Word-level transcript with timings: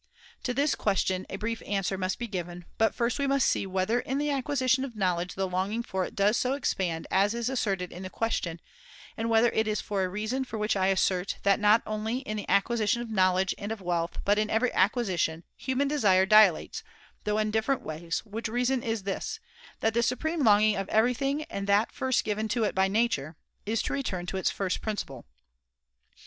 To 0.45 0.53
this 0.55 0.73
question 0.73 1.27
a 1.29 1.35
brief 1.35 1.61
answer 1.63 1.95
must 1.95 2.17
be 2.17 2.27
(^1303 2.27 2.31
given, 2.31 2.65
but 2.79 2.95
first 2.95 3.19
we 3.19 3.27
must 3.27 3.47
see 3.47 3.67
whether 3.67 3.99
in 3.99 4.17
the 4.17 4.31
acquisition 4.31 4.83
of 4.83 4.95
knowledge 4.95 5.35
the 5.35 5.47
longing 5.47 5.83
for 5.83 6.03
it 6.05 6.15
does 6.15 6.37
so* 6.37 6.53
expand 6.53 7.05
as 7.11 7.35
is 7.35 7.49
asserted 7.49 7.91
in 7.91 8.01
the 8.01 8.09
question, 8.09 8.59
and 9.15 9.29
whether 9.29 9.49
it 9.51 9.67
is 9.67 9.79
for 9.79 10.03
a 10.03 10.09
reason 10.09 10.43
for 10.43 10.57
which 10.57 10.75
I 10.75 10.87
assert 10.87 11.37
that 11.43 11.59
not 11.59 11.83
only 11.85 12.17
in 12.21 12.35
the 12.35 12.49
acquisition 12.49 13.03
of 13.03 13.11
knowledge 13.11 13.53
and 13.59 13.71
of 13.71 13.79
wealth, 13.79 14.17
but 14.25 14.39
in 14.39 14.49
every 14.49 14.73
acquisition, 14.73 15.43
human 15.55 15.87
desire 15.87 16.25
dilates, 16.25 16.81
though 17.23 17.37
in 17.37 17.51
diffisrent 17.51 17.83
ways; 17.83 18.23
which 18.25 18.47
reason 18.47 18.81
is 18.81 19.03
this, 19.03 19.39
that 19.81 19.93
the 19.93 20.01
supreme 20.01 20.43
longing 20.43 20.77
of 20.77 20.89
everything, 20.89 21.43
and 21.43 21.67
that 21.67 21.91
first 21.91 22.23
given 22.23 22.47
to 22.47 22.63
it 22.63 22.73
by 22.73 22.87
nature, 22.87 23.35
[140^ 23.67 23.71
is 23.71 23.81
to 23.83 23.93
return 23.93 24.25
to 24.25 24.37
its 24.37 24.49
first 24.49 24.81
principle. 24.81 25.27